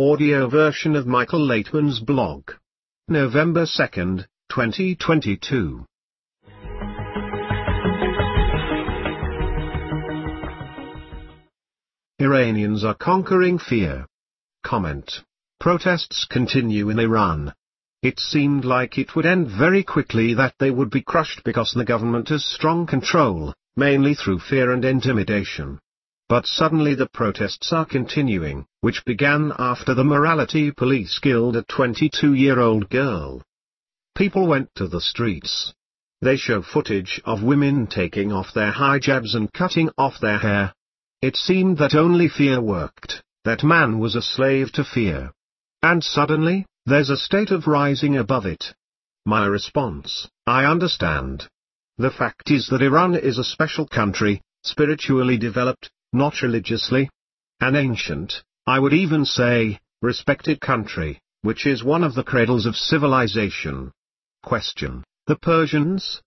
audio 0.00 0.48
version 0.48 0.94
of 0.94 1.08
Michael 1.08 1.44
Laitman's 1.44 1.98
blog. 1.98 2.52
November 3.08 3.64
2nd, 3.64 4.26
2022. 4.48 5.84
Iranians 12.20 12.84
are 12.84 12.94
conquering 12.94 13.58
fear. 13.58 14.06
Comment. 14.62 15.10
Protests 15.58 16.28
continue 16.30 16.90
in 16.90 17.00
Iran. 17.00 17.52
It 18.00 18.20
seemed 18.20 18.64
like 18.64 18.98
it 18.98 19.16
would 19.16 19.26
end 19.26 19.48
very 19.48 19.82
quickly 19.82 20.32
that 20.34 20.54
they 20.60 20.70
would 20.70 20.90
be 20.90 21.02
crushed 21.02 21.42
because 21.42 21.72
the 21.74 21.84
government 21.84 22.28
has 22.28 22.44
strong 22.44 22.86
control, 22.86 23.52
mainly 23.76 24.14
through 24.14 24.38
fear 24.38 24.70
and 24.70 24.84
intimidation. 24.84 25.80
But 26.28 26.46
suddenly 26.46 26.94
the 26.94 27.08
protests 27.08 27.72
are 27.72 27.86
continuing, 27.86 28.66
which 28.82 29.04
began 29.06 29.50
after 29.58 29.94
the 29.94 30.04
morality 30.04 30.70
police 30.70 31.18
killed 31.18 31.56
a 31.56 31.62
22-year-old 31.62 32.90
girl. 32.90 33.42
People 34.14 34.46
went 34.46 34.74
to 34.74 34.88
the 34.88 35.00
streets. 35.00 35.72
They 36.20 36.36
show 36.36 36.60
footage 36.60 37.20
of 37.24 37.42
women 37.42 37.86
taking 37.86 38.30
off 38.30 38.52
their 38.52 38.72
hijabs 38.72 39.34
and 39.34 39.50
cutting 39.52 39.88
off 39.96 40.20
their 40.20 40.38
hair. 40.38 40.74
It 41.22 41.34
seemed 41.36 41.78
that 41.78 41.94
only 41.94 42.28
fear 42.28 42.60
worked, 42.60 43.22
that 43.44 43.64
man 43.64 43.98
was 43.98 44.14
a 44.14 44.20
slave 44.20 44.70
to 44.72 44.84
fear. 44.84 45.32
And 45.82 46.04
suddenly, 46.04 46.66
there's 46.84 47.08
a 47.08 47.16
state 47.16 47.50
of 47.50 47.66
rising 47.66 48.18
above 48.18 48.44
it. 48.44 48.74
My 49.24 49.46
response, 49.46 50.28
I 50.46 50.66
understand. 50.66 51.48
The 51.96 52.10
fact 52.10 52.50
is 52.50 52.66
that 52.68 52.82
Iran 52.82 53.14
is 53.14 53.38
a 53.38 53.44
special 53.44 53.86
country, 53.86 54.42
spiritually 54.62 55.38
developed, 55.38 55.90
not 56.12 56.42
religiously. 56.42 57.10
An 57.60 57.76
ancient, 57.76 58.42
I 58.66 58.78
would 58.78 58.92
even 58.92 59.24
say, 59.24 59.80
respected 60.00 60.60
country, 60.60 61.20
which 61.42 61.66
is 61.66 61.82
one 61.82 62.04
of 62.04 62.14
the 62.14 62.22
cradles 62.22 62.66
of 62.66 62.76
civilization. 62.76 63.92
Question. 64.42 65.04
The 65.26 65.36
Persians? 65.36 66.22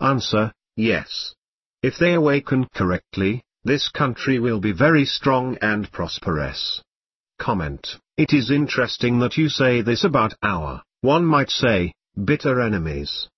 Answer, 0.00 0.52
yes. 0.76 1.34
If 1.82 1.98
they 1.98 2.14
awaken 2.14 2.66
correctly, 2.74 3.42
this 3.64 3.88
country 3.88 4.38
will 4.38 4.60
be 4.60 4.72
very 4.72 5.04
strong 5.04 5.56
and 5.62 5.90
prosperous. 5.90 6.82
Comment. 7.38 7.98
It 8.16 8.32
is 8.32 8.50
interesting 8.50 9.20
that 9.20 9.36
you 9.36 9.48
say 9.48 9.82
this 9.82 10.04
about 10.04 10.34
our, 10.42 10.82
one 11.00 11.24
might 11.24 11.50
say, 11.50 11.94
bitter 12.24 12.60
enemies. 12.60 13.28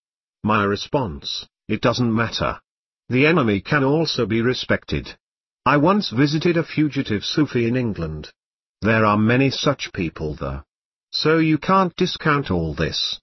My 0.43 0.65
response, 0.65 1.47
it 1.69 1.81
doesn't 1.81 2.15
matter. 2.15 2.61
The 3.09 3.27
enemy 3.27 3.61
can 3.61 3.85
also 3.85 4.27
be 4.27 4.41
respected. 4.41 5.17
I 5.67 5.79
once 5.79 6.11
visited 6.11 6.59
a 6.59 6.63
fugitive 6.63 7.25
Sufi 7.25 7.67
in 7.67 7.75
England. 7.75 8.31
There 8.83 9.07
are 9.07 9.17
many 9.17 9.49
such 9.49 9.95
people 9.95 10.35
there. 10.35 10.63
So 11.11 11.39
you 11.39 11.57
can't 11.57 11.97
discount 11.97 12.51
all 12.51 12.75
this. 12.75 13.19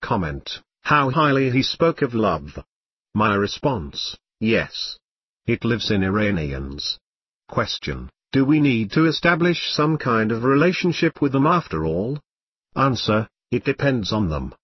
Comment. 0.00 0.48
How 0.82 1.10
highly 1.10 1.50
he 1.50 1.62
spoke 1.64 2.02
of 2.02 2.14
love. 2.14 2.64
My 3.12 3.34
response, 3.34 4.16
yes. 4.38 4.98
It 5.46 5.64
lives 5.64 5.90
in 5.90 6.04
Iranians. 6.04 7.00
Question. 7.48 8.08
Do 8.30 8.44
we 8.44 8.60
need 8.60 8.92
to 8.92 9.06
establish 9.06 9.72
some 9.72 9.98
kind 9.98 10.30
of 10.30 10.44
relationship 10.44 11.20
with 11.20 11.32
them 11.32 11.46
after 11.48 11.84
all? 11.84 12.20
Answer. 12.76 13.28
It 13.50 13.64
depends 13.64 14.12
on 14.12 14.28
them. 14.28 14.54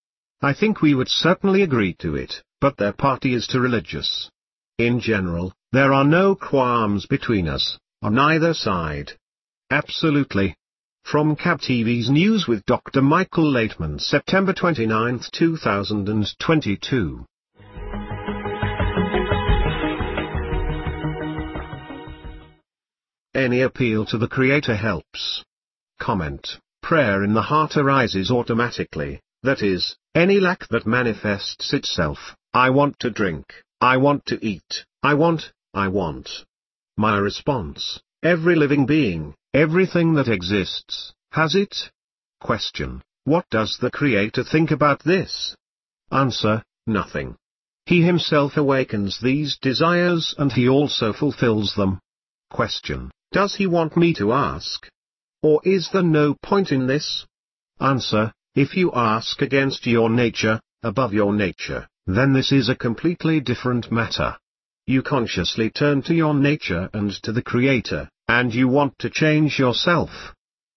I 0.40 0.54
think 0.54 0.80
we 0.80 0.94
would 0.94 1.08
certainly 1.08 1.62
agree 1.62 1.94
to 1.94 2.14
it, 2.14 2.44
but 2.60 2.76
their 2.76 2.92
party 2.92 3.34
is 3.34 3.48
too 3.48 3.58
religious. 3.58 4.30
In 4.78 5.00
general, 5.00 5.54
there 5.72 5.94
are 5.94 6.04
no 6.04 6.34
qualms 6.34 7.06
between 7.06 7.48
us, 7.48 7.78
on 8.02 8.18
either 8.18 8.52
side. 8.52 9.12
Absolutely. 9.70 10.54
From 11.02 11.34
KabTV's 11.34 12.10
News 12.10 12.46
with 12.46 12.62
Dr. 12.66 13.00
Michael 13.00 13.50
Laitman 13.50 13.98
September 13.98 14.52
29, 14.52 15.20
2022. 15.32 17.24
Any 23.34 23.62
appeal 23.62 24.04
to 24.04 24.18
the 24.18 24.28
Creator 24.28 24.76
helps. 24.76 25.42
Comment. 25.98 26.46
Prayer 26.82 27.24
in 27.24 27.32
the 27.32 27.40
heart 27.40 27.78
arises 27.78 28.30
automatically, 28.30 29.22
that 29.42 29.62
is, 29.62 29.96
any 30.14 30.38
lack 30.38 30.68
that 30.68 30.86
manifests 30.86 31.72
itself, 31.72 32.36
I 32.52 32.68
want 32.68 32.98
to 33.00 33.10
drink, 33.10 33.54
I 33.80 33.98
want 33.98 34.24
to 34.26 34.44
eat, 34.44 34.86
I 35.02 35.12
want, 35.14 35.52
I 35.74 35.88
want. 35.88 36.30
My 36.96 37.18
response, 37.18 38.00
every 38.22 38.56
living 38.56 38.86
being, 38.86 39.34
everything 39.52 40.14
that 40.14 40.28
exists, 40.28 41.12
has 41.32 41.54
it? 41.54 41.90
Question, 42.40 43.02
what 43.24 43.44
does 43.50 43.76
the 43.76 43.90
Creator 43.90 44.44
think 44.44 44.70
about 44.70 45.04
this? 45.04 45.54
Answer, 46.10 46.62
nothing. 46.86 47.36
He 47.84 48.02
himself 48.02 48.56
awakens 48.56 49.20
these 49.20 49.58
desires 49.58 50.34
and 50.38 50.50
he 50.50 50.68
also 50.68 51.12
fulfills 51.12 51.74
them. 51.74 52.00
Question, 52.50 53.10
does 53.30 53.56
he 53.56 53.66
want 53.66 53.94
me 53.94 54.14
to 54.14 54.32
ask? 54.32 54.88
Or 55.42 55.60
is 55.64 55.90
there 55.92 56.02
no 56.02 56.34
point 56.42 56.72
in 56.72 56.86
this? 56.86 57.26
Answer, 57.78 58.32
if 58.54 58.74
you 58.74 58.90
ask 58.94 59.42
against 59.42 59.86
your 59.86 60.08
nature, 60.08 60.62
above 60.82 61.12
your 61.12 61.34
nature, 61.34 61.86
then 62.06 62.32
this 62.32 62.52
is 62.52 62.68
a 62.68 62.76
completely 62.76 63.40
different 63.40 63.90
matter. 63.90 64.36
You 64.86 65.02
consciously 65.02 65.70
turn 65.70 66.02
to 66.02 66.14
your 66.14 66.34
nature 66.34 66.88
and 66.92 67.10
to 67.22 67.32
the 67.32 67.42
Creator, 67.42 68.08
and 68.28 68.54
you 68.54 68.68
want 68.68 68.98
to 69.00 69.10
change 69.10 69.58
yourself. 69.58 70.10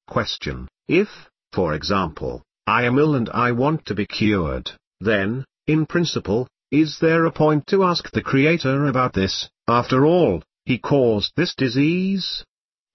Question. 0.07 0.67
If, 0.88 1.09
for 1.53 1.75
example, 1.75 2.41
I 2.66 2.85
am 2.85 2.97
ill 2.97 3.16
and 3.16 3.29
I 3.29 3.51
want 3.51 3.85
to 3.85 3.95
be 3.95 4.07
cured, 4.07 4.72
then, 5.00 5.45
in 5.67 5.85
principle, 5.85 6.47
is 6.72 6.97
there 7.00 7.25
a 7.25 7.31
point 7.31 7.67
to 7.67 7.84
ask 7.84 8.11
the 8.11 8.22
Creator 8.22 8.88
about 8.88 9.13
this, 9.13 9.50
after 9.67 10.06
all, 10.06 10.41
He 10.66 10.78
caused 10.79 11.34
this 11.35 11.53
disease? 11.56 12.44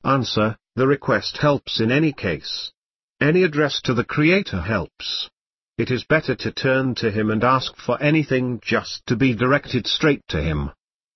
Answer, 0.05 0.57
the 0.77 0.87
request 0.87 1.39
helps 1.39 1.81
in 1.81 1.93
any 1.93 2.13
case. 2.13 2.73
Any 3.21 3.45
address 3.45 3.81
to 3.83 3.95
the 3.95 4.05
Creator 4.05 4.61
helps. 4.61 5.31
It 5.77 5.91
is 5.91 6.05
better 6.05 6.37
to 6.37 6.53
turn 6.53 6.95
to 6.97 7.11
Him 7.11 7.33
and 7.33 7.43
ask 7.43 7.77
for 7.77 8.01
anything 8.01 8.61
just 8.63 9.05
to 9.07 9.17
be 9.17 9.35
directed 9.35 9.89
straight 9.89 10.23
to 10.29 10.41
Him. 10.41 10.71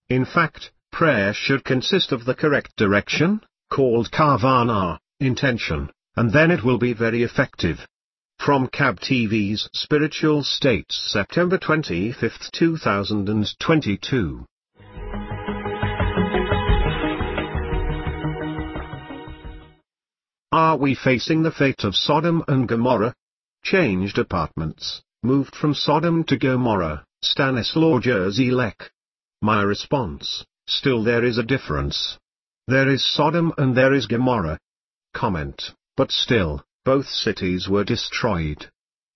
In 0.08 0.24
fact, 0.24 0.72
prayer 0.90 1.32
should 1.32 1.62
consist 1.62 2.10
of 2.10 2.24
the 2.24 2.34
correct 2.34 2.74
direction, 2.76 3.40
called 3.70 4.10
kavana, 4.10 4.98
intention, 5.20 5.90
and 6.16 6.32
then 6.32 6.50
it 6.50 6.64
will 6.64 6.78
be 6.78 6.92
very 6.92 7.22
effective. 7.22 7.86
From 8.40 8.66
KabTV's 8.66 9.68
Spiritual 9.74 10.42
States 10.42 11.08
September 11.12 11.56
25, 11.58 12.50
2022 12.52 14.44
Are 20.50 20.76
we 20.76 20.96
facing 20.96 21.44
the 21.44 21.52
fate 21.52 21.84
of 21.84 21.94
Sodom 21.94 22.42
and 22.48 22.66
Gomorrah? 22.66 23.14
Changed 23.62 24.18
apartments, 24.18 25.02
moved 25.22 25.54
from 25.54 25.74
Sodom 25.74 26.24
to 26.24 26.36
Gomorrah, 26.36 27.04
Stanislaw 27.22 28.00
Lec. 28.00 28.88
My 29.42 29.62
response, 29.62 30.44
still 30.66 31.02
there 31.02 31.24
is 31.24 31.38
a 31.38 31.42
difference. 31.42 32.18
There 32.66 32.88
is 32.88 33.04
Sodom 33.04 33.52
and 33.58 33.76
there 33.76 33.92
is 33.92 34.06
Gomorrah. 34.06 34.58
Comment, 35.14 35.74
but 35.96 36.10
still, 36.10 36.64
both 36.84 37.06
cities 37.06 37.68
were 37.68 37.84
destroyed. 37.84 38.70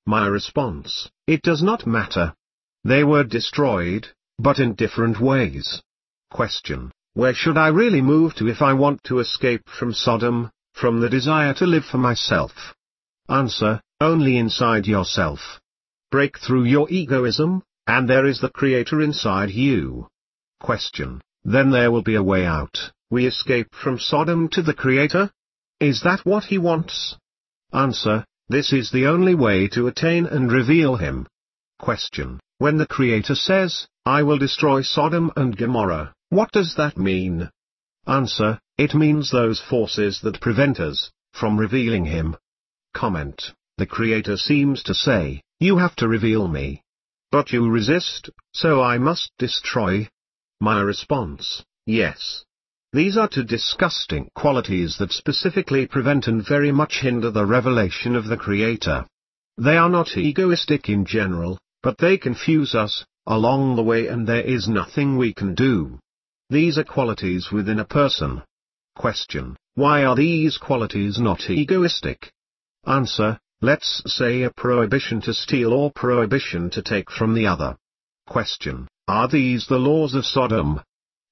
My 0.07 0.27
response, 0.27 1.09
it 1.27 1.43
does 1.43 1.63
not 1.63 1.87
matter. 1.87 2.35
They 2.85 3.05
were 3.05 3.25
destroyed, 3.25 4.09
but 4.39 4.59
in 4.59 4.75
different 4.75 5.21
ways. 5.21 5.83
Question, 6.31 6.91
where 7.15 7.35
should 7.35 7.57
I 7.57 7.69
really 7.69 8.01
move 8.01 8.35
to 8.37 8.49
if 8.49 8.61
I 8.63 8.73
want 8.73 9.05
to 9.05 9.21
escape 9.21 9.69
from 9.69 9.93
Sodom, 9.93 10.51
from 10.73 11.01
the 11.01 11.09
desire 11.09 11.55
to 11.55 11.67
live 11.67 11.85
for 11.85 11.99
myself? 11.99 12.75
Answer, 13.29 13.81
only 14.03 14.37
inside 14.37 14.87
yourself. 14.87 15.61
Break 16.11 16.39
through 16.39 16.65
your 16.65 16.91
egoism, 16.91 17.63
and 17.87 18.09
there 18.09 18.27
is 18.27 18.41
the 18.41 18.51
Creator 18.51 19.01
inside 19.01 19.51
you. 19.51 20.09
Question. 20.61 21.23
Then 21.45 21.71
there 21.71 21.91
will 21.91 22.03
be 22.03 22.17
a 22.17 22.23
way 22.23 22.45
out, 22.45 22.93
we 23.13 23.27
escape 23.27 23.75
from 23.75 23.99
Sodom 23.99 24.49
to 24.53 24.63
the 24.63 24.73
Creator? 24.73 25.31
Is 25.81 26.01
that 26.01 26.25
what 26.25 26.45
He 26.45 26.57
wants? 26.57 27.19
Answer. 27.71 28.25
This 28.49 28.73
is 28.73 28.91
the 28.91 29.07
only 29.07 29.35
way 29.35 29.69
to 29.69 29.87
attain 29.87 30.25
and 30.25 30.51
reveal 30.51 30.97
Him. 30.97 31.27
Question. 31.79 32.41
When 32.57 32.79
the 32.79 32.87
Creator 32.87 33.35
says, 33.35 33.87
I 34.07 34.23
will 34.23 34.39
destroy 34.39 34.81
Sodom 34.81 35.31
and 35.37 35.55
Gomorrah, 35.55 36.15
what 36.31 36.53
does 36.53 36.75
that 36.77 36.97
mean? 36.97 37.51
Answer. 38.07 38.59
It 38.79 38.95
means 38.95 39.31
those 39.31 39.61
forces 39.61 40.23
that 40.23 40.41
prevent 40.41 40.81
us 40.81 41.11
from 41.33 41.59
revealing 41.59 42.07
Him. 42.07 42.37
Comment. 42.95 43.53
The 43.79 43.87
Creator 43.87 44.37
seems 44.37 44.83
to 44.85 44.95
say, 44.95 45.43
you 45.59 45.79
have 45.79 45.97
to 45.97 46.09
reveal 46.09 46.49
me. 46.49 46.83
But 47.31 47.53
you 47.53 47.69
resist, 47.71 48.31
so 48.53 48.83
I 48.83 48.99
must 48.99 49.31
destroy. 49.39 50.09
My 50.61 50.81
response, 50.81 51.65
yes. 51.87 52.45
These 52.93 53.17
are 53.17 53.29
two 53.29 53.45
disgusting 53.45 54.29
qualities 54.35 54.99
that 54.99 55.13
specifically 55.13 55.87
prevent 55.87 56.27
and 56.27 56.47
very 56.47 56.71
much 56.71 57.01
hinder 57.01 57.31
the 57.31 57.47
revelation 57.47 58.15
of 58.15 58.27
the 58.27 58.37
Creator. 58.37 59.07
They 59.57 59.79
are 59.79 59.89
not 59.89 60.17
egoistic 60.17 60.91
in 60.91 61.07
general, 61.07 61.59
but 61.83 61.97
they 61.99 62.19
confuse 62.19 62.75
us, 62.75 63.05
along 63.27 63.77
the 63.77 63.83
way 63.83 64.09
and 64.09 64.27
there 64.27 64.43
is 64.43 64.69
nothing 64.69 65.17
we 65.17 65.33
can 65.33 65.55
do. 65.55 65.99
These 66.51 66.77
are 66.77 66.85
qualities 66.85 67.51
within 67.51 67.79
a 67.79 67.85
person. 67.85 68.43
Question, 68.95 69.57
why 69.75 70.05
are 70.05 70.15
these 70.15 70.59
qualities 70.59 71.19
not 71.19 71.49
egoistic? 71.49 72.31
Answer, 72.87 73.39
let's 73.63 74.03
say 74.07 74.43
a 74.43 74.51
prohibition 74.51 75.21
to 75.23 75.33
steal 75.33 75.73
or 75.73 75.93
prohibition 75.93 76.69
to 76.69 76.83
take 76.83 77.09
from 77.11 77.33
the 77.33 77.47
other. 77.47 77.77
Question, 78.27 78.89
are 79.07 79.29
these 79.29 79.67
the 79.69 79.79
laws 79.79 80.15
of 80.15 80.27
Sodom? 80.27 80.81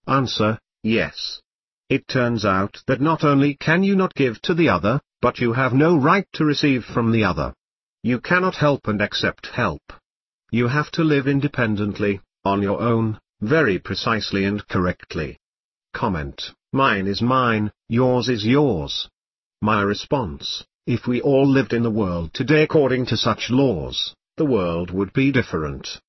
Answer, 0.06 0.58
yes. 0.84 1.42
It 1.88 2.06
turns 2.06 2.44
out 2.44 2.78
that 2.86 3.00
not 3.00 3.24
only 3.24 3.54
can 3.54 3.82
you 3.82 3.96
not 3.96 4.14
give 4.14 4.40
to 4.42 4.54
the 4.54 4.68
other, 4.68 5.00
but 5.20 5.40
you 5.40 5.52
have 5.52 5.72
no 5.72 5.96
right 5.96 6.26
to 6.34 6.44
receive 6.44 6.84
from 6.84 7.10
the 7.10 7.24
other. 7.24 7.52
You 8.04 8.20
cannot 8.20 8.54
help 8.54 8.86
and 8.86 9.02
accept 9.02 9.46
help. 9.48 9.82
You 10.52 10.68
have 10.68 10.92
to 10.92 11.02
live 11.02 11.26
independently, 11.26 12.20
on 12.44 12.62
your 12.62 12.80
own, 12.80 13.18
very 13.40 13.80
precisely 13.80 14.44
and 14.44 14.66
correctly. 14.68 15.36
Comment, 15.94 16.40
mine 16.72 17.08
is 17.08 17.20
mine, 17.20 17.72
yours 17.88 18.28
is 18.28 18.46
yours. 18.46 19.08
My 19.60 19.82
response, 19.82 20.64
if 20.86 21.06
we 21.06 21.20
all 21.20 21.46
lived 21.46 21.72
in 21.72 21.82
the 21.82 21.90
world 21.90 22.32
today 22.32 22.62
according 22.62 23.04
to 23.06 23.16
such 23.16 23.50
laws, 23.50 24.14
the 24.36 24.44
world 24.44 24.90
would 24.90 25.12
be 25.12 25.30
different. 25.30 26.00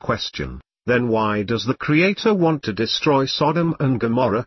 Question, 0.00 0.60
then 0.86 1.08
why 1.08 1.42
does 1.42 1.66
the 1.66 1.76
Creator 1.76 2.32
want 2.34 2.62
to 2.62 2.72
destroy 2.72 3.26
Sodom 3.26 3.74
and 3.80 3.98
Gomorrah? 4.00 4.46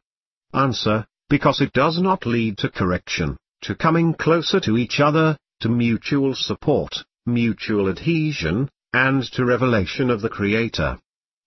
Answer, 0.53 1.05
because 1.29 1.61
it 1.61 1.73
does 1.73 2.01
not 2.01 2.25
lead 2.25 2.57
to 2.59 2.69
correction, 2.69 3.37
to 3.61 3.75
coming 3.75 4.13
closer 4.13 4.59
to 4.61 4.77
each 4.77 4.99
other, 4.99 5.37
to 5.59 5.69
mutual 5.69 6.33
support, 6.33 7.03
mutual 7.25 7.89
adhesion, 7.89 8.69
and 8.93 9.23
to 9.33 9.45
revelation 9.45 10.09
of 10.09 10.21
the 10.21 10.29
Creator. 10.29 10.97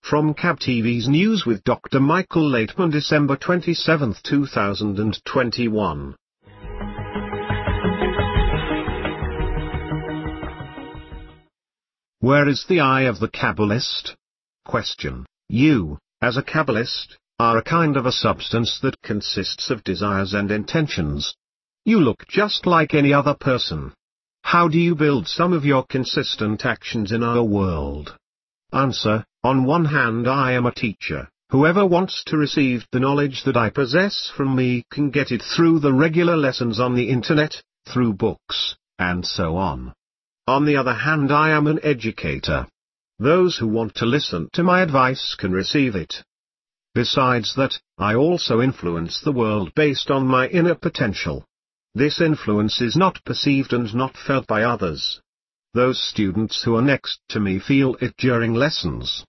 From 0.03 0.35
KabTV's 0.35 1.09
News 1.09 1.47
with 1.47 1.65
Dr. 1.65 2.01
Michael 2.01 2.49
Laitman 2.49 2.93
December 2.93 3.37
27, 3.37 4.15
2021 4.23 6.17
Where 12.27 12.49
is 12.49 12.65
the 12.65 12.81
eye 12.81 13.03
of 13.03 13.21
the 13.21 13.29
Kabbalist? 13.29 14.17
Question. 14.65 15.27
You, 15.49 16.01
as 16.21 16.37
a 16.37 16.43
Kabbalist, 16.43 17.15
are 17.39 17.57
a 17.57 17.63
kind 17.63 17.97
of 17.97 18.05
a 18.05 18.11
substance 18.11 18.81
that 18.83 19.01
consists 19.01 19.71
of 19.71 19.85
desires 19.85 20.35
and 20.35 20.51
intentions. 20.51 21.37
You 21.85 22.01
look 22.01 22.27
just 22.27 22.67
like 22.67 22.95
any 22.95 23.13
other 23.13 23.35
person. 23.35 23.93
How 24.43 24.67
do 24.67 24.77
you 24.77 24.97
build 24.97 25.29
some 25.29 25.53
of 25.53 25.65
your 25.65 25.85
consistent 25.85 26.67
actions 26.67 27.13
in 27.13 27.23
our 27.23 27.45
world? 27.45 28.17
Answer, 28.73 29.25
on 29.45 29.63
one 29.63 29.85
hand 29.85 30.27
I 30.27 30.51
am 30.55 30.67
a 30.67 30.75
teacher, 30.75 31.29
whoever 31.51 31.87
wants 31.87 32.25
to 32.25 32.37
receive 32.37 32.89
the 32.91 32.99
knowledge 32.99 33.45
that 33.45 33.57
I 33.57 33.71
possess 33.71 34.33
from 34.37 34.57
me 34.57 34.83
can 34.91 35.11
get 35.11 35.31
it 35.31 35.45
through 35.45 35.79
the 35.79 35.93
regular 35.93 36.37
lessons 36.37 36.81
on 36.81 36.97
the 36.97 37.09
internet, 37.09 37.63
through 37.89 38.15
books, 38.15 38.75
and 38.99 39.25
so 39.25 39.55
on. 39.55 39.93
On 40.49 40.65
the 40.65 40.77
other 40.77 40.95
hand 40.95 41.33
I 41.33 41.51
am 41.51 41.67
an 41.67 41.81
educator. 41.83 42.69
Those 43.19 43.57
who 43.57 43.67
want 43.67 43.97
to 43.97 44.07
listen 44.07 44.49
to 44.53 44.63
my 44.63 44.81
advice 44.81 45.35
can 45.37 45.51
receive 45.51 45.97
it. 45.97 46.23
Besides 46.95 47.55
that, 47.57 47.77
I 47.99 48.15
also 48.15 48.61
influence 48.61 49.21
the 49.21 49.33
world 49.33 49.75
based 49.75 50.09
on 50.09 50.25
my 50.25 50.47
inner 50.47 50.77
potential. 50.77 51.45
This 51.97 52.21
influence 52.21 52.81
is 52.81 52.95
not 52.95 53.25
perceived 53.25 53.73
and 53.73 53.93
not 53.93 54.17
felt 54.17 54.47
by 54.47 54.63
others. 54.63 55.21
Those 55.75 56.01
students 56.01 56.63
who 56.63 56.77
are 56.77 56.83
next 56.83 57.19
to 57.31 57.41
me 57.41 57.59
feel 57.59 57.97
it 58.01 58.17
during 58.17 58.55
lessons. 58.55 59.25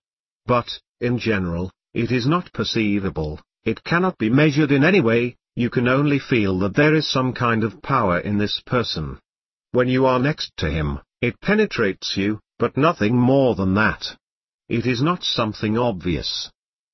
But, 0.46 0.68
in 1.00 1.18
general, 1.18 1.72
it 1.94 2.12
is 2.12 2.28
not 2.28 2.52
perceivable, 2.52 3.40
it 3.64 3.82
cannot 3.82 4.18
be 4.18 4.30
measured 4.30 4.70
in 4.70 4.84
any 4.84 5.00
way, 5.00 5.36
you 5.56 5.68
can 5.68 5.88
only 5.88 6.20
feel 6.20 6.60
that 6.60 6.76
there 6.76 6.94
is 6.94 7.10
some 7.10 7.32
kind 7.32 7.64
of 7.64 7.82
power 7.82 8.20
in 8.20 8.38
this 8.38 8.62
person. 8.64 9.18
When 9.72 9.88
you 9.88 10.06
are 10.06 10.20
next 10.20 10.56
to 10.58 10.70
him, 10.70 11.00
it 11.20 11.40
penetrates 11.40 12.16
you, 12.16 12.40
but 12.58 12.76
nothing 12.76 13.16
more 13.16 13.54
than 13.54 13.74
that. 13.74 14.16
It 14.68 14.86
is 14.86 15.02
not 15.02 15.24
something 15.24 15.76
obvious. 15.76 16.50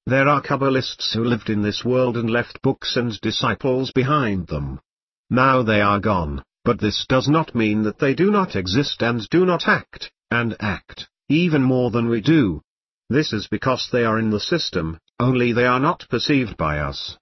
There 0.07 0.29
are 0.29 0.43
Kabbalists 0.43 1.13
who 1.13 1.25
lived 1.25 1.51
in 1.51 1.63
this 1.63 1.85
world 1.85 2.17
and 2.17 2.31
left 2.31 2.63
books 2.63 2.97
and 2.97 3.19
disciples 3.21 3.93
behind 3.93 4.47
them. 4.47 4.81
Now 5.31 5.63
they 5.63 5.81
are 5.81 6.01
gone, 6.01 6.43
but 6.65 6.81
this 6.81 7.07
does 7.09 7.29
not 7.29 7.55
mean 7.55 7.83
that 7.83 7.99
they 7.99 8.15
do 8.15 8.31
not 8.31 8.57
exist 8.57 9.03
and 9.03 9.29
do 9.29 9.45
not 9.45 9.67
act, 9.67 10.11
and 10.31 10.57
act, 10.61 11.09
even 11.29 11.63
more 11.63 11.91
than 11.91 12.09
we 12.09 12.21
do. 12.21 12.63
This 13.11 13.33
is 13.33 13.49
because 13.49 13.89
they 13.91 14.05
are 14.05 14.19
in 14.19 14.31
the 14.31 14.41
system, 14.41 14.99
only 15.21 15.53
they 15.53 15.67
are 15.67 15.81
not 15.81 16.07
perceived 16.09 16.57
by 16.57 16.79
us. 16.79 17.19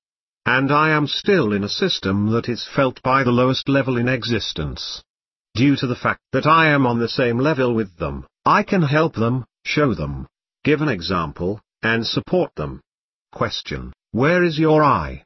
And 0.46 0.72
I 0.72 0.90
am 0.90 1.06
still 1.06 1.52
in 1.52 1.64
a 1.64 1.68
system 1.68 2.30
that 2.30 2.48
is 2.48 2.66
felt 2.76 3.02
by 3.02 3.24
the 3.24 3.32
lowest 3.32 3.68
level 3.68 3.96
in 3.96 4.08
existence. 4.08 5.02
Due 5.54 5.76
to 5.76 5.86
the 5.86 5.96
fact 5.96 6.22
that 6.32 6.46
I 6.46 6.68
am 6.68 6.86
on 6.86 6.98
the 6.98 7.08
same 7.08 7.38
level 7.38 7.74
with 7.74 7.96
them, 7.98 8.26
I 8.46 8.62
can 8.62 8.80
help 8.80 9.14
them, 9.14 9.44
show 9.64 9.92
them, 9.92 10.26
give 10.64 10.80
an 10.80 10.88
example, 10.88 11.60
and 11.82 12.06
support 12.06 12.54
them. 12.54 12.80
Question, 13.32 13.92
where 14.12 14.44
is 14.44 14.58
your 14.58 14.82
I? 14.82 15.24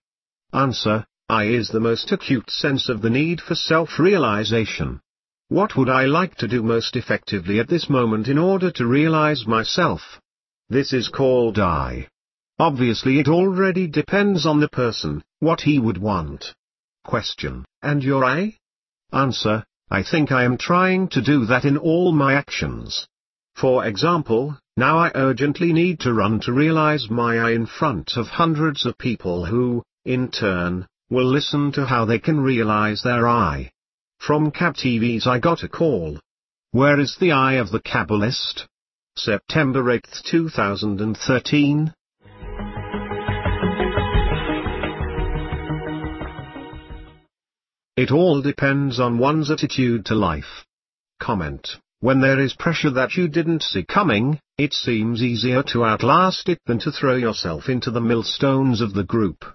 Answer, 0.53 1.07
I 1.29 1.45
is 1.45 1.69
the 1.69 1.81
most 1.81 2.11
acute 2.11 2.51
sense 2.51 2.89
of 2.89 3.03
the 3.03 3.11
need 3.11 3.41
for 3.41 3.55
self-realization. 3.55 5.01
What 5.49 5.77
would 5.77 5.89
I 5.89 6.07
like 6.07 6.35
to 6.37 6.49
do 6.49 6.61
most 6.61 6.97
effectively 6.97 7.61
at 7.61 7.69
this 7.69 7.89
moment 7.89 8.27
in 8.27 8.37
order 8.37 8.73
to 8.73 8.87
realize 8.87 9.47
myself? 9.47 10.21
This 10.69 10.93
is 10.93 11.09
called 11.09 11.61
I. 11.61 12.09
Obviously 12.59 13.21
it 13.21 13.29
already 13.29 13.87
depends 13.87 14.45
on 14.45 14.59
the 14.59 14.69
person, 14.69 15.23
what 15.39 15.61
he 15.61 15.79
would 15.79 15.99
want. 15.99 16.53
Question, 17.05 17.65
and 17.81 18.03
your 18.03 18.25
I? 18.25 18.57
Answer, 19.13 19.65
I 19.91 20.03
think 20.03 20.33
I 20.33 20.43
am 20.43 20.57
trying 20.57 21.09
to 21.11 21.23
do 21.23 21.47
that 21.47 21.65
in 21.65 21.77
all 21.77 22.11
my 22.11 22.35
actions. 22.35 23.07
For 23.55 23.87
example, 23.87 24.59
now 24.77 24.99
I 24.99 25.13
urgently 25.15 25.73
need 25.73 26.01
to 26.01 26.13
run 26.13 26.41
to 26.41 26.53
realize 26.53 27.09
my 27.09 27.39
I 27.39 27.53
in 27.53 27.67
front 27.67 28.17
of 28.17 28.27
hundreds 28.27 28.85
of 28.85 28.99
people 28.99 29.47
who, 29.47 29.85
in 30.05 30.31
turn, 30.31 30.87
will 31.09 31.25
listen 31.27 31.71
to 31.73 31.87
how 31.87 32.05
they 32.05 32.19
can 32.19 32.41
realize 32.41 33.03
their 33.03 33.29
I. 33.29 33.71
From 34.19 34.51
KabTV's 34.51 35.27
I 35.27 35.39
got 35.39 35.63
a 35.63 35.69
call. 35.69 36.19
Where 36.73 36.99
is 36.99 37.17
the 37.17 37.31
eye 37.33 37.55
of 37.55 37.71
the 37.71 37.81
Kabbalist? 37.81 38.67
September 39.17 39.89
8, 39.89 40.05
2013. 40.25 41.95
It 47.97 48.11
all 48.11 48.43
depends 48.43 49.01
on 49.01 49.17
one's 49.17 49.51
attitude 49.51 50.05
to 50.07 50.15
life. 50.15 50.67
Comment. 51.19 51.67
When 52.01 52.21
there 52.21 52.39
is 52.39 52.53
pressure 52.53 52.91
that 52.91 53.17
you 53.17 53.27
didn't 53.27 53.63
see 53.63 53.85
coming, 53.85 54.39
it 54.59 54.75
seems 54.75 55.23
easier 55.23 55.63
to 55.73 55.83
outlast 55.83 56.51
it 56.51 56.61
than 56.67 56.79
to 56.81 56.93
throw 56.93 57.17
yourself 57.17 57.71
into 57.71 57.91
the 57.91 58.03
millstones 58.03 58.83
of 58.83 58.93
the 58.93 59.03
group. 59.03 59.47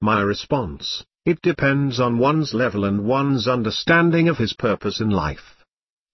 My 0.00 0.20
response, 0.20 1.04
it 1.26 1.42
depends 1.42 1.98
on 1.98 2.18
one's 2.18 2.54
level 2.54 2.84
and 2.84 3.06
one's 3.06 3.48
understanding 3.48 4.28
of 4.28 4.38
his 4.38 4.52
purpose 4.52 5.00
in 5.00 5.10
life. 5.10 5.64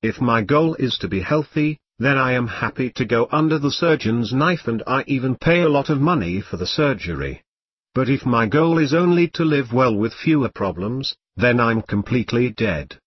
If 0.01 0.19
my 0.19 0.41
goal 0.41 0.77
is 0.77 0.97
to 0.99 1.09
be 1.09 1.21
healthy, 1.21 1.79
then 1.99 2.17
I 2.17 2.33
am 2.33 2.49
happy 2.49 2.91
to 2.93 3.05
go 3.05 3.29
under 3.31 3.59
the 3.59 3.71
surgeon's 3.71 4.33
knife 4.33 4.67
and 4.67 4.83
I 4.87 5.05
even 5.07 5.37
pay 5.37 5.61
a 5.61 5.69
lot 5.69 5.91
of 5.91 6.01
money 6.01 6.41
for 6.41 6.57
the 6.57 6.67
surgery. 6.67 7.43
But 7.97 8.11
if 8.11 8.27
my 8.27 8.47
goal 8.47 8.77
is 8.77 8.93
only 8.93 9.27
to 9.29 9.43
live 9.43 9.73
well 9.73 9.97
with 9.97 10.13
fewer 10.13 10.51
problems, 10.51 11.17
then 11.35 11.59
I'm 11.59 11.81
completely 11.81 12.51
dead. 12.51 12.99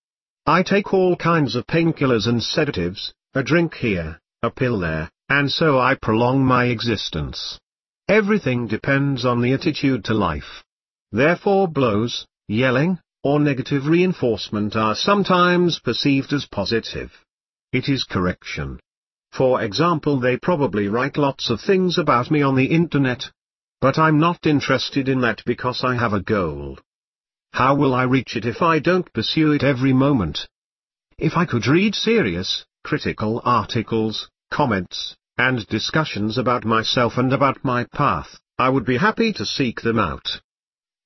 I 0.48 0.64
take 0.64 0.96
all 0.96 1.16
kinds 1.16 1.56
of 1.56 1.68
painkillers 1.68 2.26
and 2.26 2.42
sedatives, 2.42 3.14
a 3.36 3.44
drink 3.44 3.76
here, 3.76 4.20
a 4.42 4.50
pill 4.50 4.80
there, 4.80 5.12
and 5.30 5.52
so 5.52 5.78
I 5.78 5.94
prolong 5.94 6.44
my 6.44 6.66
existence. 6.66 7.60
Everything 8.08 8.66
depends 8.66 9.26
on 9.26 9.42
the 9.42 9.54
attitude 9.54 10.06
to 10.06 10.16
life. 10.16 10.64
Therefore 11.12 11.68
blows, 11.68 12.26
yelling, 12.48 12.98
or 13.22 13.40
negative 13.40 13.86
reinforcement 13.86 14.76
are 14.76 14.96
sometimes 14.96 15.78
perceived 15.78 16.34
as 16.34 16.48
positive. 16.48 17.12
It 17.72 17.90
is 17.90 18.06
correction. 18.06 18.80
For 19.32 19.62
example 19.62 20.20
they 20.20 20.38
probably 20.38 20.88
write 20.88 21.16
lots 21.16 21.52
of 21.52 21.62
things 21.62 22.00
about 22.00 22.32
me 22.32 22.42
on 22.42 22.56
the 22.56 22.72
internet. 22.72 23.30
But 23.82 23.98
I'm 23.98 24.20
not 24.20 24.46
interested 24.46 25.08
in 25.08 25.22
that 25.22 25.42
because 25.46 25.86
I 25.86 25.96
have 25.96 26.12
a 26.12 26.20
goal. 26.20 26.78
How 27.54 27.76
will 27.76 27.94
I 27.94 28.04
reach 28.04 28.36
it 28.36 28.46
if 28.46 28.62
I 28.62 28.80
don't 28.80 29.14
pursue 29.14 29.54
it 29.54 29.64
every 29.64 29.94
moment? 29.94 30.48
If 31.18 31.38
I 31.38 31.46
could 31.46 31.66
read 31.66 31.96
serious, 31.96 32.66
critical 32.84 33.42
articles, 33.46 34.30
comments, 34.52 35.16
and 35.38 35.66
discussions 35.68 36.38
about 36.38 36.66
myself 36.66 37.18
and 37.18 37.32
about 37.32 37.64
my 37.64 37.86
path, 37.86 38.40
I 38.58 38.68
would 38.68 38.86
be 38.86 38.98
happy 38.98 39.32
to 39.34 39.46
seek 39.46 39.80
them 39.82 39.98
out. 39.98 40.42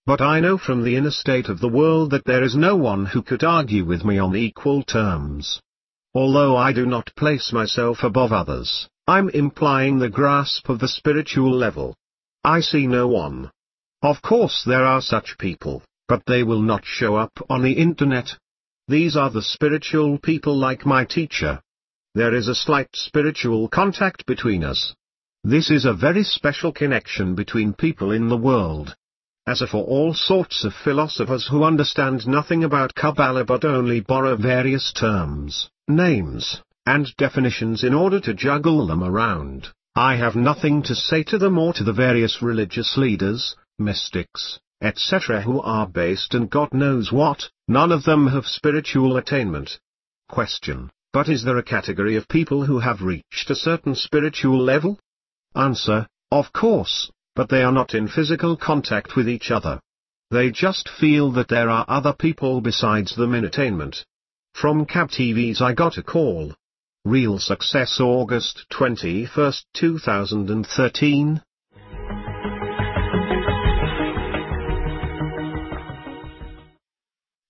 But 0.08 0.22
I 0.22 0.40
know 0.40 0.58
from 0.58 0.84
the 0.84 0.96
inner 0.96 1.12
state 1.12 1.50
of 1.50 1.60
the 1.60 1.70
world 1.70 2.10
that 2.10 2.26
there 2.26 2.44
is 2.44 2.56
no 2.56 2.76
one 2.76 3.06
who 3.06 3.22
could 3.22 3.44
argue 3.44 3.86
with 3.86 4.04
me 4.04 4.18
on 4.18 4.36
equal 4.36 4.82
terms. 4.82 5.62
Although 6.16 6.58
I 6.58 6.74
do 6.74 6.88
not 6.88 7.16
place 7.16 7.54
myself 7.54 8.04
above 8.04 8.34
others, 8.34 8.90
I'm 9.08 9.30
implying 9.30 10.00
the 10.00 10.10
grasp 10.10 10.70
of 10.70 10.80
the 10.80 10.88
spiritual 10.88 11.52
level. 11.52 11.96
I 12.46 12.60
see 12.60 12.88
no 12.88 13.08
one. 13.08 13.52
Of 14.02 14.22
course 14.22 14.64
there 14.66 14.84
are 14.84 15.02
such 15.02 15.38
people, 15.38 15.82
but 16.10 16.26
they 16.26 16.44
will 16.44 16.62
not 16.62 16.84
show 16.84 17.16
up 17.16 17.32
on 17.50 17.62
the 17.62 17.72
internet. 17.72 18.38
These 18.90 19.16
are 19.16 19.30
the 19.30 19.42
spiritual 19.42 20.18
people 20.18 20.58
like 20.58 20.86
my 20.86 21.06
teacher. 21.06 21.62
There 22.16 22.36
is 22.36 22.50
a 22.50 22.56
slight 22.56 22.90
spiritual 22.96 23.70
contact 23.70 24.26
between 24.26 24.62
us. 24.62 24.94
This 25.46 25.72
is 25.72 25.86
a 25.86 25.94
very 25.94 26.26
special 26.26 26.74
connection 26.74 27.34
between 27.34 27.74
people 27.74 28.12
in 28.12 28.28
the 28.28 28.38
world. 28.38 28.94
As 29.48 29.62
for 29.62 29.84
all 29.86 30.14
sorts 30.14 30.66
of 30.66 30.74
philosophers 30.74 31.48
who 31.48 31.64
understand 31.64 32.28
nothing 32.28 32.66
about 32.66 32.94
Kabbalah 32.94 33.46
but 33.46 33.64
only 33.64 34.02
borrow 34.02 34.36
various 34.36 34.92
terms, 34.92 35.70
names, 35.88 36.62
and 36.86 37.16
definitions 37.16 37.86
in 37.86 37.94
order 37.94 38.20
to 38.20 38.34
juggle 38.34 38.86
them 38.86 39.02
around, 39.02 39.70
I 39.96 40.16
have 40.16 40.36
nothing 40.36 40.82
to 40.84 40.96
say 40.96 41.22
to 41.26 41.38
them 41.38 41.60
or 41.60 41.72
to 41.74 41.84
the 41.84 41.94
various 41.94 42.42
religious 42.42 42.98
leaders, 42.98 43.56
mystics, 43.78 44.60
etc. 44.82 45.42
who 45.42 45.62
are 45.62 45.86
based 45.88 46.34
and 46.34 46.50
God 46.50 46.74
knows 46.74 47.12
what, 47.12 47.48
none 47.68 47.92
of 47.92 48.04
them 48.04 48.26
have 48.28 48.48
spiritual 48.48 49.18
attainment. 49.18 49.80
Question. 50.30 50.90
But 51.12 51.30
is 51.30 51.44
there 51.44 51.60
a 51.60 51.64
category 51.64 52.16
of 52.16 52.28
people 52.28 52.66
who 52.66 52.80
have 52.80 53.04
reached 53.04 53.52
a 53.52 53.56
certain 53.56 53.94
spiritual 53.94 54.58
level? 54.58 54.98
Answer. 55.56 56.08
Of 56.32 56.52
course, 56.52 57.12
but 57.36 57.50
they 57.50 57.62
are 57.62 57.72
not 57.72 57.94
in 57.94 58.08
physical 58.08 58.58
contact 58.58 59.16
with 59.16 59.30
each 59.30 59.52
other. 59.52 59.80
They 60.32 60.50
just 60.50 60.90
feel 60.90 61.32
that 61.34 61.50
there 61.50 61.70
are 61.70 61.86
other 61.88 62.14
people 62.14 62.62
besides 62.62 63.16
them 63.16 63.36
in 63.36 63.46
attainment. 63.46 64.04
From 64.56 64.88
KabTV's 64.88 65.62
I 65.62 65.74
got 65.74 66.00
a 66.00 66.04
call. 66.04 66.56
Real 67.06 67.38
Success 67.38 68.00
August 68.00 68.66
21, 68.70 69.52
2013 69.74 71.42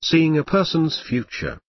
Seeing 0.01 0.39
a 0.39 0.43
person's 0.43 0.99
future. 0.99 1.59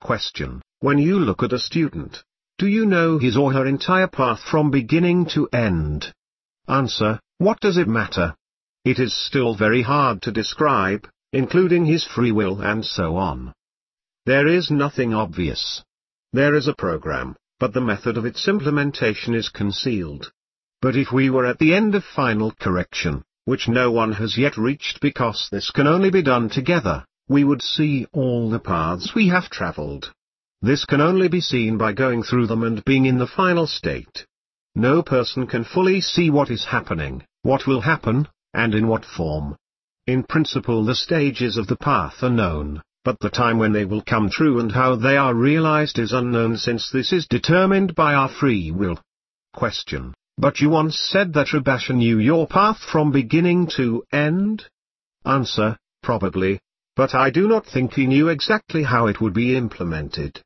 Question. 0.00 0.62
When 0.80 0.96
you 0.96 1.18
look 1.18 1.42
at 1.42 1.52
a 1.52 1.58
student, 1.58 2.24
do 2.56 2.66
you 2.66 2.86
know 2.86 3.18
his 3.18 3.36
or 3.36 3.52
her 3.52 3.66
entire 3.66 4.08
path 4.08 4.40
from 4.40 4.70
beginning 4.70 5.26
to 5.34 5.46
end? 5.52 6.14
Answer. 6.66 7.20
What 7.36 7.60
does 7.60 7.76
it 7.76 7.88
matter? 7.88 8.34
It 8.86 8.98
is 8.98 9.12
still 9.14 9.54
very 9.54 9.82
hard 9.82 10.22
to 10.22 10.32
describe, 10.32 11.06
including 11.34 11.84
his 11.84 12.04
free 12.04 12.32
will 12.32 12.62
and 12.62 12.82
so 12.82 13.16
on. 13.16 13.52
There 14.24 14.48
is 14.48 14.70
nothing 14.70 15.12
obvious. 15.12 15.84
There 16.34 16.56
is 16.56 16.66
a 16.66 16.74
program, 16.74 17.36
but 17.60 17.74
the 17.74 17.80
method 17.80 18.16
of 18.16 18.26
its 18.26 18.48
implementation 18.48 19.36
is 19.36 19.50
concealed. 19.50 20.32
But 20.82 20.96
if 20.96 21.12
we 21.12 21.30
were 21.30 21.46
at 21.46 21.60
the 21.60 21.72
end 21.72 21.94
of 21.94 22.02
final 22.02 22.50
correction, 22.50 23.22
which 23.44 23.68
no 23.68 23.92
one 23.92 24.10
has 24.14 24.36
yet 24.36 24.56
reached 24.56 25.00
because 25.00 25.48
this 25.52 25.70
can 25.70 25.86
only 25.86 26.10
be 26.10 26.22
done 26.22 26.48
together, 26.48 27.04
we 27.28 27.44
would 27.44 27.62
see 27.62 28.08
all 28.12 28.50
the 28.50 28.58
paths 28.58 29.14
we 29.14 29.28
have 29.28 29.48
traveled. 29.48 30.12
This 30.60 30.84
can 30.84 31.00
only 31.00 31.28
be 31.28 31.40
seen 31.40 31.78
by 31.78 31.92
going 31.92 32.24
through 32.24 32.48
them 32.48 32.64
and 32.64 32.84
being 32.84 33.06
in 33.06 33.18
the 33.18 33.28
final 33.28 33.68
state. 33.68 34.26
No 34.74 35.04
person 35.04 35.46
can 35.46 35.62
fully 35.62 36.00
see 36.00 36.30
what 36.30 36.50
is 36.50 36.64
happening, 36.64 37.22
what 37.42 37.68
will 37.68 37.82
happen, 37.82 38.26
and 38.52 38.74
in 38.74 38.88
what 38.88 39.04
form. 39.04 39.54
In 40.08 40.24
principle 40.24 40.84
the 40.84 40.96
stages 40.96 41.56
of 41.56 41.68
the 41.68 41.76
path 41.76 42.24
are 42.24 42.28
known, 42.28 42.82
but 43.04 43.20
the 43.20 43.30
time 43.30 43.58
when 43.58 43.72
they 43.72 43.84
will 43.84 44.02
come 44.02 44.30
true 44.30 44.58
and 44.60 44.72
how 44.72 44.96
they 44.96 45.16
are 45.16 45.34
realized 45.34 45.98
is 45.98 46.12
unknown 46.12 46.56
since 46.56 46.90
this 46.90 47.12
is 47.12 47.26
determined 47.26 47.94
by 47.94 48.14
our 48.14 48.28
free 48.28 48.70
will. 48.70 48.98
Question. 49.52 50.14
But 50.38 50.60
you 50.60 50.70
once 50.70 50.98
said 50.98 51.34
that 51.34 51.52
Rabasha 51.52 51.94
knew 51.94 52.18
your 52.18 52.46
path 52.46 52.78
from 52.78 53.12
beginning 53.12 53.68
to 53.76 54.02
end? 54.10 54.64
Answer, 55.24 55.76
probably, 56.02 56.60
but 56.96 57.14
I 57.14 57.30
do 57.30 57.46
not 57.46 57.66
think 57.66 57.92
he 57.92 58.06
knew 58.06 58.28
exactly 58.28 58.82
how 58.82 59.06
it 59.06 59.20
would 59.20 59.34
be 59.34 59.56
implemented. 59.56 60.42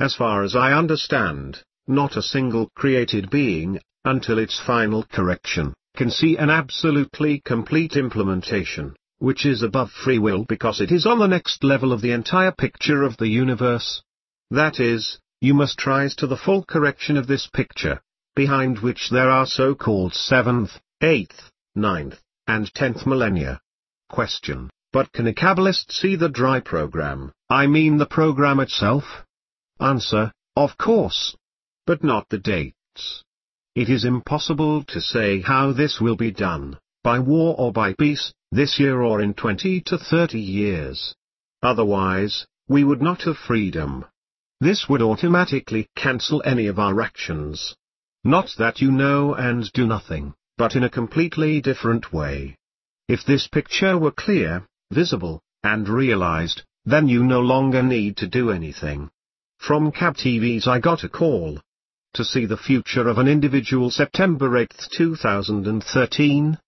As 0.00 0.14
far 0.14 0.42
as 0.42 0.56
I 0.56 0.72
understand, 0.72 1.62
not 1.86 2.16
a 2.16 2.22
single 2.22 2.70
created 2.74 3.30
being, 3.30 3.80
until 4.04 4.38
its 4.38 4.58
final 4.58 5.04
correction, 5.04 5.74
can 5.96 6.10
see 6.10 6.36
an 6.36 6.50
absolutely 6.50 7.40
complete 7.44 7.96
implementation, 7.96 8.94
which 9.20 9.44
is 9.44 9.62
above 9.62 9.90
free 9.92 10.18
will 10.18 10.44
because 10.44 10.80
it 10.80 10.90
is 10.90 11.06
on 11.06 11.18
the 11.18 11.28
next 11.28 11.62
level 11.62 11.92
of 11.92 12.00
the 12.00 12.10
entire 12.10 12.50
picture 12.50 13.02
of 13.02 13.16
the 13.18 13.28
universe. 13.28 14.02
That 14.50 14.80
is, 14.80 15.18
you 15.40 15.54
must 15.54 15.86
rise 15.86 16.14
to 16.16 16.26
the 16.26 16.38
full 16.38 16.64
correction 16.64 17.16
of 17.18 17.26
this 17.26 17.46
picture, 17.46 18.00
behind 18.34 18.78
which 18.78 19.10
there 19.10 19.30
are 19.30 19.46
so-called 19.46 20.14
seventh, 20.14 20.72
eighth, 21.02 21.50
ninth, 21.74 22.18
and 22.46 22.72
tenth 22.74 23.06
millennia. 23.06 23.60
Question. 24.08 24.70
But 24.92 25.12
can 25.12 25.26
a 25.26 25.34
Kabbalist 25.34 25.92
see 25.92 26.16
the 26.16 26.30
dry 26.30 26.60
program, 26.60 27.32
I 27.48 27.66
mean 27.66 27.98
the 27.98 28.06
program 28.06 28.58
itself? 28.58 29.04
Answer, 29.78 30.32
of 30.56 30.76
course. 30.78 31.36
But 31.86 32.02
not 32.02 32.28
the 32.28 32.38
dates. 32.38 33.22
It 33.74 33.88
is 33.88 34.04
impossible 34.04 34.82
to 34.84 35.00
say 35.00 35.40
how 35.42 35.72
this 35.72 36.00
will 36.00 36.16
be 36.16 36.32
done, 36.32 36.78
by 37.04 37.18
war 37.18 37.54
or 37.56 37.72
by 37.72 37.94
peace, 37.94 38.32
this 38.52 38.80
year 38.80 39.00
or 39.00 39.20
in 39.20 39.34
20 39.34 39.80
to 39.82 39.98
30 39.98 40.40
years. 40.40 41.14
Otherwise, 41.62 42.46
we 42.68 42.84
would 42.84 43.00
not 43.00 43.22
have 43.22 43.36
freedom. 43.36 44.04
This 44.60 44.88
would 44.88 45.02
automatically 45.02 45.88
cancel 45.96 46.42
any 46.44 46.66
of 46.66 46.78
our 46.78 47.00
actions. 47.00 47.76
Not 48.24 48.50
that 48.58 48.80
you 48.80 48.90
know 48.90 49.34
and 49.34 49.70
do 49.72 49.86
nothing, 49.86 50.34
but 50.58 50.76
in 50.76 50.84
a 50.84 50.90
completely 50.90 51.60
different 51.60 52.12
way. 52.12 52.56
If 53.08 53.24
this 53.24 53.48
picture 53.48 53.96
were 53.96 54.10
clear, 54.10 54.66
visible, 54.90 55.40
and 55.62 55.88
realized, 55.88 56.62
then 56.84 57.08
you 57.08 57.24
no 57.24 57.40
longer 57.40 57.82
need 57.82 58.16
to 58.18 58.26
do 58.26 58.50
anything. 58.50 59.10
From 59.58 59.92
KabTV's 59.92 60.66
I 60.66 60.78
got 60.80 61.04
a 61.04 61.08
call. 61.08 61.60
To 62.14 62.24
see 62.24 62.46
the 62.46 62.56
future 62.56 63.06
of 63.08 63.18
an 63.18 63.28
individual 63.28 63.90
September 63.90 64.56
8, 64.56 64.74
2013. 64.96 66.58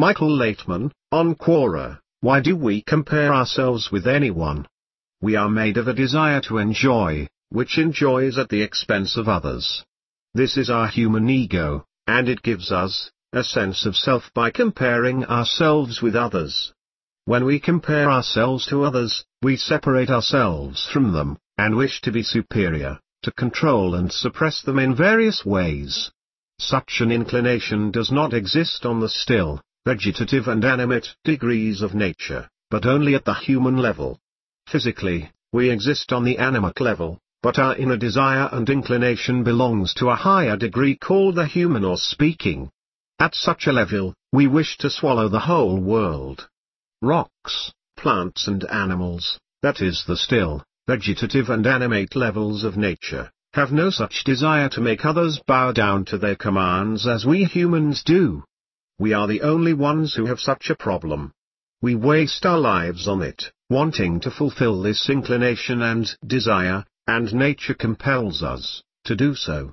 Michael 0.00 0.34
Laitman, 0.34 0.90
on 1.12 1.34
Quora, 1.34 2.00
why 2.22 2.40
do 2.40 2.56
we 2.56 2.80
compare 2.80 3.34
ourselves 3.34 3.92
with 3.92 4.06
anyone? 4.06 4.66
We 5.20 5.36
are 5.36 5.50
made 5.50 5.76
of 5.76 5.88
a 5.88 5.92
desire 5.92 6.40
to 6.48 6.56
enjoy, 6.56 7.28
which 7.50 7.76
enjoys 7.76 8.38
at 8.38 8.48
the 8.48 8.62
expense 8.62 9.18
of 9.18 9.28
others. 9.28 9.84
This 10.32 10.56
is 10.56 10.70
our 10.70 10.88
human 10.88 11.28
ego, 11.28 11.84
and 12.06 12.30
it 12.30 12.40
gives 12.40 12.72
us, 12.72 13.10
a 13.34 13.44
sense 13.44 13.84
of 13.84 13.94
self 13.94 14.32
by 14.32 14.50
comparing 14.50 15.26
ourselves 15.26 16.00
with 16.00 16.16
others. 16.16 16.72
When 17.26 17.44
we 17.44 17.60
compare 17.60 18.10
ourselves 18.10 18.64
to 18.68 18.84
others, 18.84 19.26
we 19.42 19.58
separate 19.58 20.08
ourselves 20.08 20.88
from 20.90 21.12
them, 21.12 21.36
and 21.58 21.76
wish 21.76 22.00
to 22.00 22.10
be 22.10 22.22
superior, 22.22 23.00
to 23.24 23.32
control 23.32 23.94
and 23.94 24.10
suppress 24.10 24.62
them 24.62 24.78
in 24.78 24.94
various 24.94 25.44
ways. 25.44 26.10
Such 26.58 27.02
an 27.02 27.12
inclination 27.12 27.90
does 27.90 28.10
not 28.10 28.32
exist 28.32 28.86
on 28.86 29.00
the 29.00 29.10
still, 29.10 29.60
vegetative 29.84 30.46
and 30.48 30.64
animate 30.64 31.08
degrees 31.24 31.80
of 31.80 31.94
nature, 31.94 32.48
but 32.70 32.86
only 32.86 33.14
at 33.14 33.24
the 33.24 33.34
human 33.34 33.76
level. 33.76 34.18
Physically, 34.66 35.30
we 35.52 35.70
exist 35.70 36.12
on 36.12 36.24
the 36.24 36.38
animate 36.38 36.80
level, 36.80 37.18
but 37.42 37.58
our 37.58 37.74
inner 37.76 37.96
desire 37.96 38.48
and 38.52 38.68
inclination 38.68 39.42
belongs 39.42 39.94
to 39.94 40.10
a 40.10 40.16
higher 40.16 40.56
degree 40.56 40.94
called 40.96 41.34
the 41.34 41.46
human 41.46 41.84
or 41.84 41.96
speaking. 41.96 42.70
At 43.18 43.34
such 43.34 43.66
a 43.66 43.72
level, 43.72 44.14
we 44.32 44.46
wish 44.46 44.76
to 44.78 44.90
swallow 44.90 45.28
the 45.28 45.40
whole 45.40 45.80
world. 45.80 46.48
Rocks, 47.02 47.72
plants 47.96 48.46
and 48.46 48.64
animals, 48.70 49.38
that 49.62 49.80
is 49.80 50.04
the 50.06 50.16
still, 50.16 50.62
vegetative 50.86 51.50
and 51.50 51.66
animate 51.66 52.14
levels 52.14 52.64
of 52.64 52.76
nature, 52.76 53.30
have 53.54 53.72
no 53.72 53.90
such 53.90 54.24
desire 54.24 54.68
to 54.68 54.80
make 54.80 55.04
others 55.04 55.40
bow 55.46 55.72
down 55.72 56.04
to 56.04 56.18
their 56.18 56.36
commands 56.36 57.06
as 57.06 57.24
we 57.24 57.44
humans 57.44 58.02
do. 58.04 58.44
We 59.00 59.14
are 59.14 59.26
the 59.26 59.40
only 59.40 59.72
ones 59.72 60.14
who 60.14 60.26
have 60.26 60.40
such 60.40 60.68
a 60.68 60.74
problem. 60.74 61.32
We 61.80 61.94
waste 61.94 62.44
our 62.44 62.58
lives 62.58 63.08
on 63.08 63.22
it, 63.22 63.50
wanting 63.70 64.20
to 64.20 64.30
fulfill 64.30 64.82
this 64.82 65.08
inclination 65.08 65.80
and 65.80 66.06
desire, 66.26 66.84
and 67.06 67.32
nature 67.32 67.72
compels 67.72 68.42
us 68.42 68.82
to 69.04 69.16
do 69.16 69.34
so. 69.34 69.72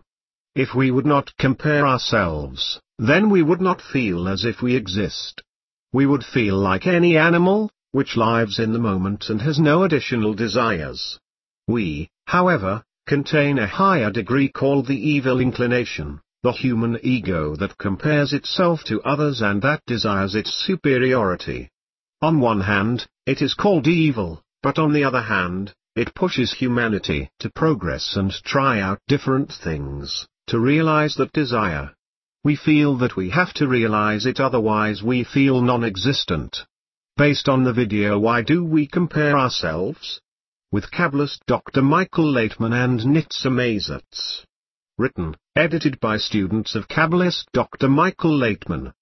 If 0.55 0.73
we 0.73 0.91
would 0.91 1.05
not 1.05 1.35
compare 1.37 1.85
ourselves, 1.85 2.79
then 2.97 3.29
we 3.29 3.43
would 3.43 3.59
not 3.59 3.81
feel 3.81 4.29
as 4.29 4.45
if 4.45 4.61
we 4.61 4.77
exist. 4.77 5.43
We 5.91 6.05
would 6.05 6.23
feel 6.23 6.57
like 6.57 6.87
any 6.87 7.17
animal, 7.17 7.69
which 7.91 8.15
lives 8.15 8.59
in 8.59 8.71
the 8.71 8.79
moment 8.79 9.29
and 9.29 9.41
has 9.41 9.59
no 9.59 9.83
additional 9.83 10.35
desires. 10.35 11.19
We, 11.67 12.09
however, 12.27 12.81
contain 13.05 13.59
a 13.59 13.67
higher 13.67 14.09
degree 14.09 14.47
called 14.47 14.87
the 14.87 15.09
evil 15.09 15.41
inclination, 15.41 16.21
the 16.47 16.53
human 16.53 16.97
ego 17.03 17.57
that 17.57 17.77
compares 17.77 18.31
itself 18.31 18.81
to 18.85 19.01
others 19.01 19.41
and 19.41 19.61
that 19.61 19.85
desires 19.85 20.33
its 20.33 20.53
superiority. 20.65 21.69
On 22.21 22.39
one 22.39 22.61
hand, 22.61 23.05
it 23.25 23.41
is 23.41 23.53
called 23.53 23.85
evil, 23.85 24.41
but 24.63 24.79
on 24.79 24.93
the 24.93 25.03
other 25.03 25.23
hand, 25.23 25.73
it 25.93 26.15
pushes 26.15 26.53
humanity 26.53 27.29
to 27.39 27.49
progress 27.49 28.15
and 28.15 28.31
try 28.31 28.79
out 28.79 29.01
different 29.09 29.51
things, 29.51 30.25
to 30.47 30.57
realize 30.57 31.15
that 31.15 31.33
desire. 31.33 31.93
We 32.45 32.55
feel 32.55 32.95
that 32.99 33.17
we 33.17 33.29
have 33.31 33.53
to 33.55 33.67
realize 33.67 34.25
it 34.25 34.39
otherwise 34.39 35.03
we 35.03 35.25
feel 35.25 35.59
non-existent. 35.61 36.63
Based 37.17 37.49
on 37.49 37.65
the 37.65 37.73
video 37.73 38.17
why 38.19 38.41
do 38.41 38.63
we 38.63 38.87
compare 38.87 39.37
ourselves? 39.37 40.21
With 40.71 40.91
Kabbalist 40.91 41.39
Dr. 41.45 41.81
Michael 41.81 42.31
Laitman 42.31 42.71
and 42.71 43.01
Nitza 43.01 43.51
Mazoz. 43.51 44.45
Written, 44.99 45.35
edited 45.55 45.99
by 45.99 46.17
students 46.17 46.73
of 46.73 46.87
Kabbalist 46.87 47.51
Dr. 47.53 47.87
Michael 47.87 48.31
Laitman. 48.31 48.93